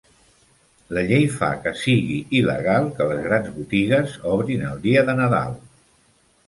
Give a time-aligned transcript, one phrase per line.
[0.97, 5.57] La llei fa que sigui il·legal que les grans botigues obrin el dia de Nadal.